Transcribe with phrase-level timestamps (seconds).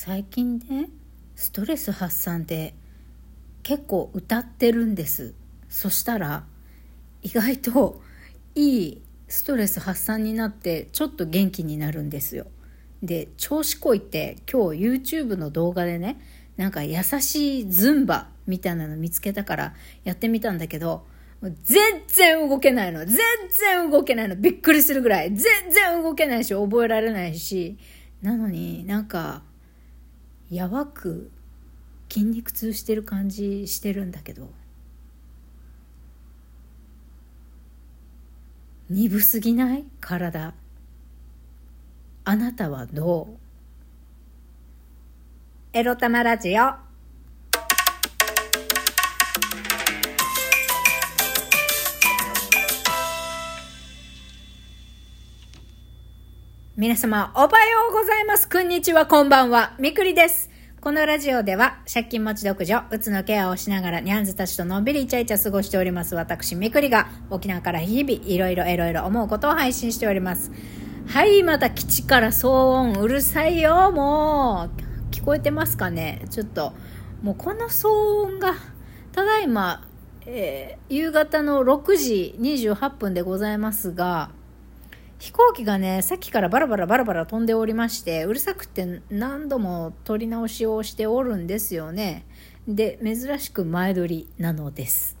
[0.00, 0.90] 最近ね
[1.34, 2.72] ストレス発散で
[3.64, 5.34] 結構歌ってるんです
[5.68, 6.44] そしたら
[7.22, 8.00] 意外と
[8.54, 12.46] いいストレス発散になってちょっと元気になるんですよ
[13.02, 16.20] で調子こいて今日 YouTube の動画でね
[16.56, 19.74] なんか優しいズンバみたいなの見つけたから
[20.04, 21.08] やってみたんだけど
[21.64, 23.04] 全然動けないの。
[23.04, 23.16] 全
[23.50, 24.34] 然動けないの。
[24.34, 25.32] びっくりするぐらい。
[25.32, 27.78] 全然動けないし、覚えられないし。
[28.22, 29.44] なのになんか、
[30.50, 31.30] やばく
[32.10, 34.50] 筋肉痛してる感じしてるんだけど。
[38.88, 39.84] 鈍すぎない？
[40.00, 40.54] 体。
[42.24, 43.36] あなたはどう？
[45.74, 46.87] エロ玉ラジオ。
[56.78, 58.48] 皆様、おはようございます。
[58.48, 59.74] こんにちは、こんばんは。
[59.80, 60.48] みくりです。
[60.80, 66.14] このラジオでは、借金持ち独女、うつのケアをしながら、ニャンズたちとのんびりイチャイチャ過ごしております。
[66.14, 70.52] 私、みくりが、沖縄から日々、いろいろいろいろ思うことを配信しております。
[71.08, 74.80] はい、また基地から騒音、うるさいよ、もう。
[75.10, 76.26] 聞こえてますかね？
[76.30, 76.74] ちょっと、
[77.22, 78.54] もうこの騒音が、
[79.10, 79.84] ただいま、
[80.26, 84.30] えー、夕方の6時28分でございますが、
[85.18, 92.24] 飛行機がね、さっきからバラバラバラバラ飛んでおりまして、うるさくて何度も撮り直しをしておるんですよね。
[92.68, 95.18] で、珍しく前撮りなのです。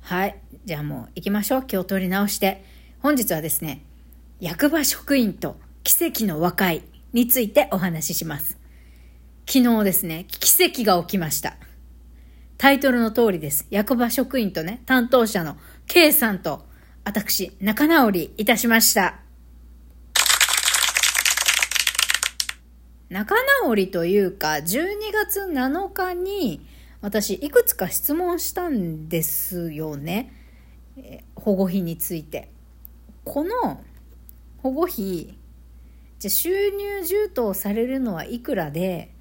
[0.00, 0.36] はい。
[0.66, 1.64] じゃあもう行きましょう。
[1.70, 2.64] 今日撮り直して。
[3.00, 3.84] 本日はですね、
[4.38, 6.82] 役場職員と奇跡の和解
[7.14, 8.58] についてお話しします。
[9.46, 11.56] 昨日ですね、奇跡が起きました。
[12.58, 13.66] タイトルの通りです。
[13.70, 16.68] 役場職員とね、担当者の K さんと
[17.04, 19.20] 私、仲直りいたしました。
[23.08, 26.64] 仲直りというか、12月7日に
[27.00, 30.32] 私いくつか質問したんですよね。
[31.34, 32.50] 保護費について。
[33.24, 33.82] この
[34.58, 35.38] 保護費、
[36.18, 39.14] じゃ収入充当されるのはいくらで、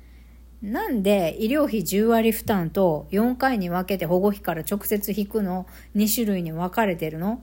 [0.62, 5.66] なんで医療費10割負担と4回に分けて保護費から直接引くの
[5.96, 7.42] ？2種類に分かれてるの？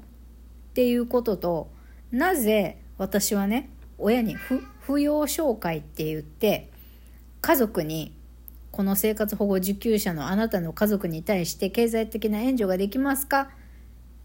[0.76, 1.70] っていうことと
[2.10, 6.70] なぜ私はね親に扶養紹介って言って
[7.40, 8.12] 家族に
[8.72, 13.40] この生活保護受給者のあなたの家族に対して経済的な援助ができますか？
[13.40, 13.48] っ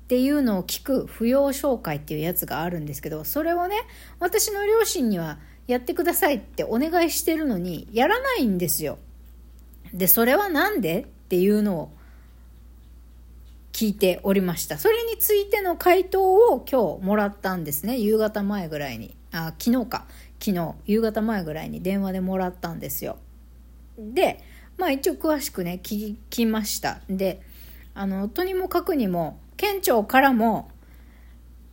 [0.09, 3.77] ていうのを聞く扶養紹介っていうやつがあるんですけどそれをね
[4.19, 8.97] 私の両親にはやってくださいってお願いしてるのにやらないんですよ。
[9.93, 11.03] でそれは何で？
[11.03, 11.91] っていうのを
[13.81, 14.77] 聞いておりました。
[14.77, 16.21] それについての回答
[16.53, 17.97] を今日もらったんですね。
[17.97, 19.17] 夕方前ぐらいに。
[19.31, 20.05] あ、昨日か。
[20.39, 23.17] 昨日、夕方前ぐらいに電話でもらったんですよ。
[23.97, 24.39] で、
[24.77, 27.01] まあ一応詳しくね、聞きました。
[27.09, 27.41] で、
[27.95, 30.69] あの、とにもかくにも、県庁からも、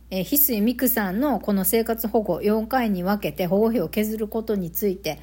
[0.09, 5.19] え翡翠美久さんのこの生活保護4回に分けて保護費を削ることについて、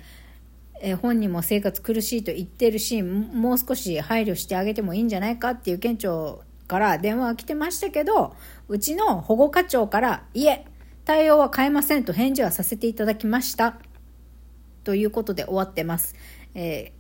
[0.81, 8.35] え本人も生活苦しいと言ってるしもう少し配慮してあげてもいいんじゃないかっていう県庁から電話が来てましたけど、
[8.69, 10.67] うちの保護課長から、いえ、
[11.05, 13.79] 対応は変えませんと返事はさせていただきました。
[14.85, 16.15] ということで終わってます。
[16.55, 16.93] え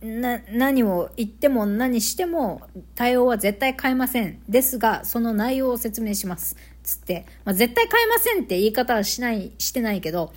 [0.00, 2.62] ー、な、何を言っても何しても
[2.94, 4.42] 対応は絶対変えません。
[4.48, 6.56] ですが、その内容を説明します。
[6.82, 10.32] つって、まあ、絶対変えませんって言い方はしない、してないけど、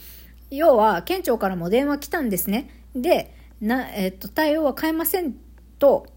[0.49, 2.69] 要は、県庁からも電話来たんですね。
[2.95, 5.35] で、な、えっ、と、対応は変えません
[5.79, 6.07] と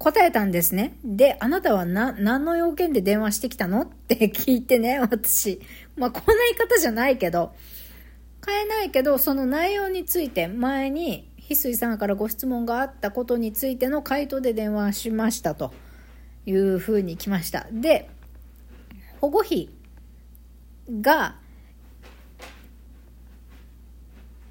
[0.00, 0.96] 答えたんですね。
[1.04, 3.82] で、あなたはな、何の要件で電話してきたの？
[3.82, 5.60] って聞いてね、私。
[5.94, 7.52] まあ、こんな言い方じゃないけど、
[8.44, 15.74] 変えないけど、その内容について前に、翡翠さんからご質問があったことについての回答で電話しましたと
[16.46, 17.66] いうふうに来ました。
[17.70, 18.08] で、
[19.20, 19.68] 保護費
[21.02, 21.36] が、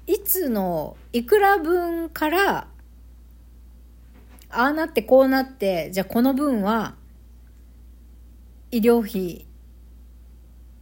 [0.06, 2.68] いつのいくら分から
[4.50, 6.94] ああなってこうなって、じゃあこの分は
[8.70, 9.46] 医療費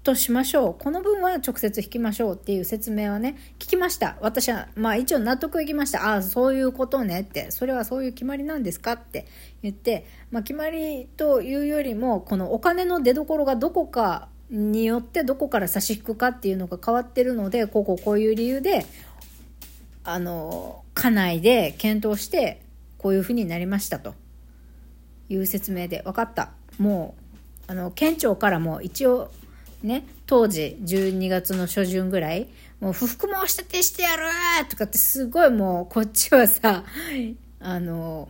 [0.03, 0.75] としましょう。
[0.83, 4.17] この分は直接引きましょうっていう説明はね、聞きました。
[4.23, 6.09] 私は、まあ一応納得いきました。
[6.09, 9.27] ああ、そういうことねって、それはそういう決まりなんですかって
[9.63, 18.87] 言って、まあ決まりというよりも、このお金の出所がどこかによってどこから差し引くかっていうのが変わってるので、こここういう理由で、
[20.05, 22.63] あの、家内で検討して、
[22.99, 24.15] こういうふうになりましたと。
[25.29, 26.51] いう説明で分かった。
[26.79, 27.15] も
[27.69, 29.31] うあの県庁からも一応
[29.83, 32.49] ね当時12月の初旬ぐらい
[32.81, 34.25] もう不服申し立てしてやる
[34.69, 36.85] とかってすごいもうこっちはさ、
[37.61, 38.29] あの、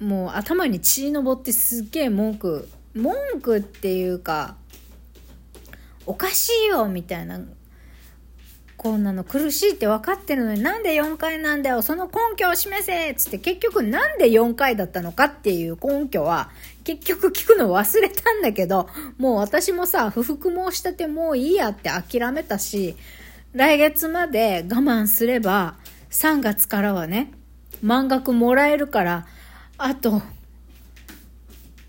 [0.00, 4.56] もう頭に血のぼってすっげえ文句、文句っていうか、
[6.04, 7.40] おかしいよみたいな
[8.78, 16.48] こんなの苦しいって分かってるのになんで4回なんだよその根拠を示せっつって結局なんで4回だったのかっていう根拠は
[16.84, 18.88] 結局聞くの忘れたんだけど
[19.18, 22.94] もう私もさ不服申し立てもういいやって諦めたし
[23.52, 25.74] 来月まで我慢すれば
[26.10, 27.32] 3月からはね
[27.82, 29.26] 満額もらえるから
[29.76, 30.22] あと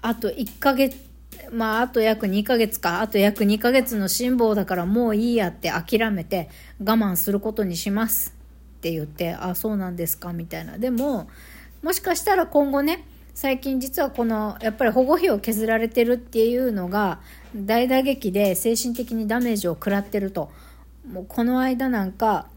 [0.02, 1.09] あと1ヶ月
[1.52, 6.50] まあ、あと約2ヶ月か、あと約2ヶ月の辛抱だからもういいやって諦めて
[6.80, 8.36] 我慢することにします
[8.78, 10.78] って言って、あ、そうなんですかみたいな。
[10.78, 11.30] でも、
[11.82, 17.20] もしかしたら今後ね、最近実はこの、やっぱり保護費を削られてるっていうのが
[17.56, 20.52] 大打撃で精神的にダメージを食らってると。
[21.10, 22.48] もうこの間なんか、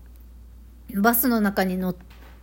[0.95, 1.97] バスの中に乗っ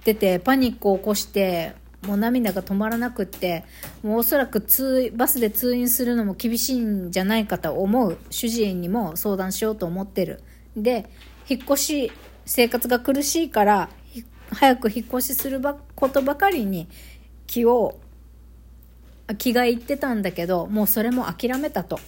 [0.04, 3.66] ててパニックを起こしてもう涙が止まらなくって
[4.04, 8.18] もうおそらく通バスで通院するのも厳しいんじゃないかと思う。
[8.30, 10.42] 主治医にも相談しようと思ってる。
[10.78, 11.10] で
[11.50, 12.12] 引っ越し
[12.46, 13.90] 生活が苦しいから
[14.52, 15.62] 早く引っ越しする
[15.96, 16.88] ことばかりに
[17.48, 18.00] 気を
[19.38, 22.00] 気がいってたんだけどもうそれも諦めたと。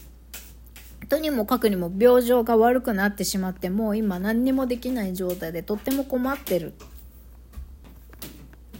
[1.09, 6.73] とにもかくにも病状が悪くなってしまってもう今何にもできない状態でとっても困ってる。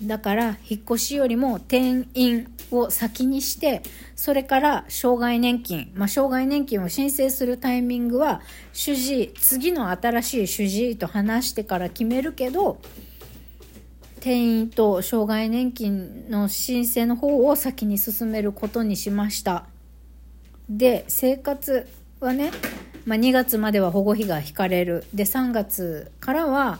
[0.04, 3.84] だから引っ越しよりも転院を先にして
[4.16, 8.42] それから障害年金、まあ、障害年金を申請するタイミングは
[8.74, 12.80] 主治医次の新しい主治医と話してから決めるけど
[14.18, 19.66] 転院と障害年金の申請の方を先に進めることにしました。
[20.70, 21.88] で生活
[22.20, 22.52] はね、
[23.06, 25.06] まあ、2月までは保護費が引かれる。
[25.12, 26.80] で3月からは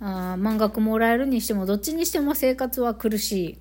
[0.00, 3.58] あ満額もらえるにしてもどっちにしても生活は苦しい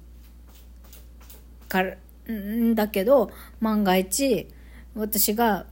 [1.68, 1.96] から
[2.32, 4.48] んだけど万が一
[4.96, 5.66] 私が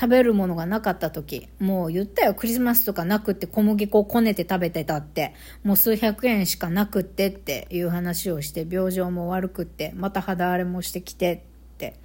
[0.00, 2.34] 食べるものがなかった時もう言ったよ。
[2.34, 5.34] クリスマスとかなくって小麦粉をこねて食べてたって。
[5.62, 11.44] もう数百円しかなくってっていう話をして病状も悪くってまた肌荒れもしてきて
[11.74, 12.00] って。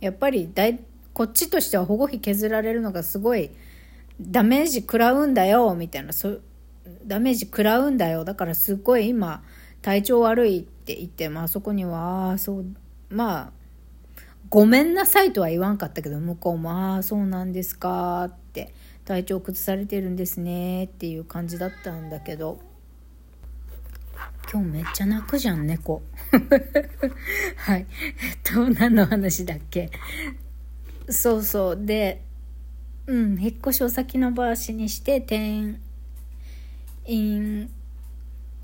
[0.00, 0.80] やっぱりだい
[1.12, 3.50] こっちとしては保護費削られるのがすごい
[4.20, 6.14] ダメージ食らうんだよみたいな。
[6.14, 6.38] そ
[7.06, 9.42] ダメージ食らうんだよだからすっごい今
[9.82, 12.64] 体調悪いって言って、まあそこには、ああ、そう、
[13.10, 13.52] まあ、
[14.48, 18.74] ごめんなさいとは言わんかったけど、向こうも、ああ、そうなんですかって、
[19.04, 22.60] 体調崩されてるんですねっていう感じだったんだけど、
[24.50, 26.00] 今日めっちゃ泣くじゃん、猫。
[27.56, 27.86] はい。
[28.22, 29.90] えっと、何の話だっけ？
[31.10, 31.84] そうそう。
[31.84, 32.22] で、
[33.06, 35.78] うん、引っ越しを先延ばしにして、転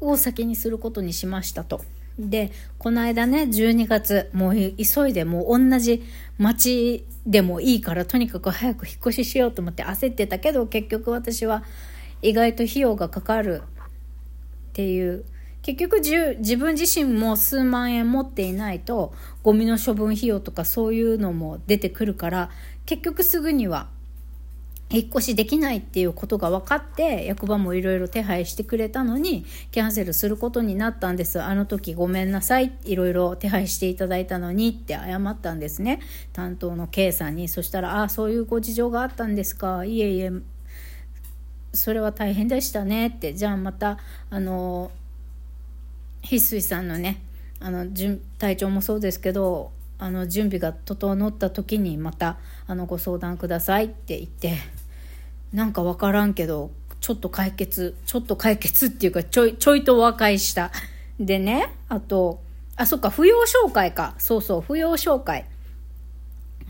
[0.01, 1.83] を先にすることにしましたと。
[2.19, 6.03] で、この間ね、12月、もう急いで、もう同じ
[6.39, 11.65] 町でもいいから、とにかく早く引っ越ししようと思って焦ってたけど、結局私は
[12.23, 15.25] 意外と費用がかかるっていう、
[15.63, 22.51] 結局自分自身も数万円持っていないと、ゴミの処分費用とかそういうのも出てくるから、
[22.87, 23.89] 結局すぐには
[24.93, 31.41] 引っ越しできないっていうことが分かって役場もいろいろ手配してくれたのにキャンセルすることになったんです。
[31.41, 32.73] あの時ごめんなさい。
[32.85, 36.01] いろいろ手配していただいたのにって謝ったんですね。
[36.33, 37.47] 担当の K さんに。
[37.49, 39.85] そしたら「ああそういうご事情があったんですか。
[39.85, 40.33] いえいえ。
[41.73, 43.33] それは大変でしたね」って。
[43.33, 44.91] じゃあまたあの
[46.23, 47.23] 翡翠さんのね
[47.61, 47.87] あの
[48.39, 54.57] 体調もそうですけどあの準備が整った時にまたあのご相談くださいって言って
[55.53, 60.71] なんか分からんけどちょっと解決ちょっと解決っていうかちょいちょいと和解した。
[61.19, 62.41] でねあと
[62.77, 64.15] あそっか扶養紹介か。
[64.19, 65.47] そうそう扶養紹介。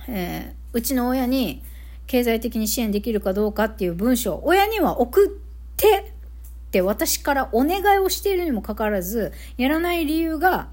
[0.09, 1.63] えー、うちの親に
[2.07, 4.41] 経済的に支援できるかどうかっていう文章。
[4.45, 5.29] 親には送っ
[5.77, 6.13] て
[6.69, 10.69] って私からお願いをしているにもかかわらずやらない理由が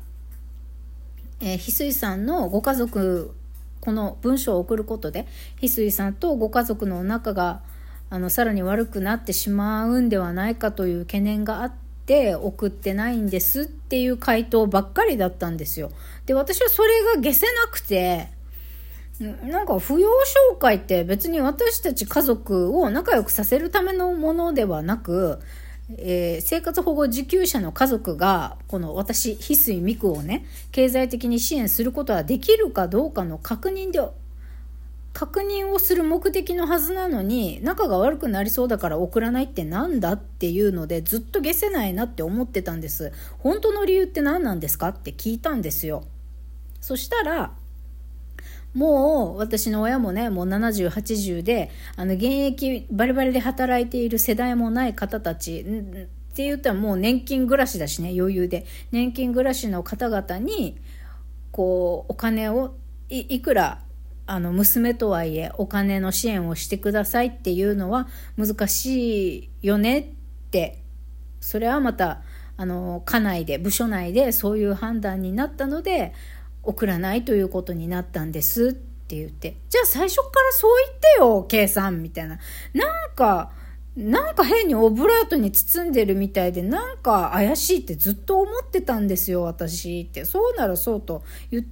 [1.40, 3.34] えー、翡翠さんのご家族
[3.80, 5.28] この文章を送ることで
[5.62, 7.62] 翡翠さんとご家族の仲が
[8.10, 11.74] あのさらに悪くなってしまうんではないかという懸念があっ
[12.06, 15.92] て送ってないんですっていう回答ばっかりだったんですよ。
[16.26, 18.30] で私はそれが消せなくて
[19.20, 20.10] なんか扶養
[20.54, 25.40] 紹介って別に私たち家族を仲良くさせるためのものではなく
[25.90, 34.02] えー、生活保護受給者の家族がこの私翡翠美久をね経済的に支援することはできるかどうかの確認で
[35.18, 43.12] 確認をする目的のはずなのに仲が悪くなりそうだから送らないってなんだっていうのでずっと消せないなって思ってたんです。
[43.40, 46.04] 本当の理由って何なんですかって聞いたんですよ。
[46.82, 47.52] そしたら
[48.76, 55.64] もう私の親もねもう70、80であの現役バリバリで働いている世代もない方たちっ
[56.36, 58.68] て言ったらもう年金暮らしだしね余裕で。
[58.92, 60.78] 年金暮らしの方々に
[61.52, 62.76] こうお金を
[63.10, 63.82] いくら
[64.28, 68.08] あの娘とはいえお金の支援をしてくださいっていうのは
[68.38, 70.06] 難しいよねっ
[70.52, 70.84] て
[71.40, 72.22] それはまた
[72.58, 76.14] あの家内で部署内でそういう判断になったので
[76.68, 82.40] 送らないということになったんですって言って、じゃあ最初からそう言ってよ、K さんみたいな。
[82.74, 83.52] なんか、
[83.98, 90.24] なんか変にオブラートに包んでるみたいで、なんか怪しいってずっと思ってたんですよ、私って。
[90.24, 91.24] そうならそうと。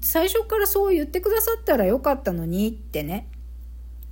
[0.01, 3.27] 最初からそう言ってくださったらよかったのにってね。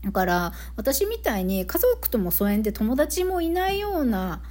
[0.03, 4.43] だから、私みたいに家族とも疎遠で友達もいないような、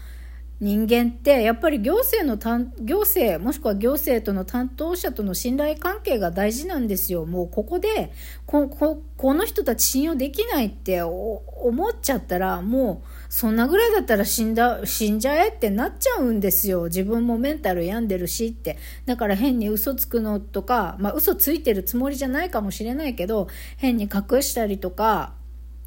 [0.63, 2.39] 人間ってやっぱり行政の
[2.85, 8.13] 行政もしくは行政との担当者との信頼関係が大事なんですよもうここで
[8.47, 11.43] こここの人たち信用できないって思
[11.89, 16.85] っちゃったらもうそんなぐらいだったら死んだ死んじゃえってなっちゃうんですよ。
[16.85, 18.77] 自分もメンタル病んでるしって。
[19.07, 23.49] だから変に嘘つくのとかまあ嘘ついてるつもりじゃないかもしれないけど
[23.79, 25.33] 変に隠したりとか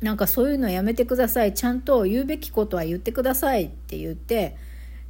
[0.02, 1.54] なんかそういうのやめてください。
[1.54, 4.58] ちゃんと言うべきことは言ってくださいって言って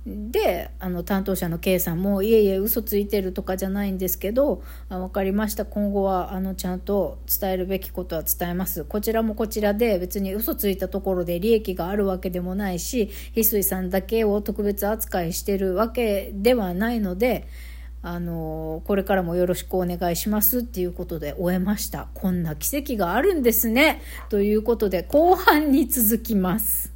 [0.06, 5.66] であの担当者の K さんもいえいえ嘘ついてるとかじゃないんですけどあ分かりました。
[5.66, 8.84] 今後はあのちゃんと伝えるべきことは伝えます。
[8.86, 17.48] こちらもこちらで別に嘘ついたところで利益があるわけでもないし翡翠さんだけを特別扱いしてるわけではないので
[18.04, 22.10] あのこれからもよろしくお願いしますっていうことで終えました。
[22.14, 24.04] こんな奇跡があるんですね。
[24.30, 26.95] ということで後半に続きます。